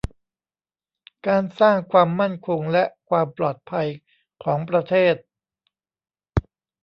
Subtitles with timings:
[1.27, 3.87] การสร้างความมั่นคงและความปลอดภัย
[4.43, 5.15] ของประเทศ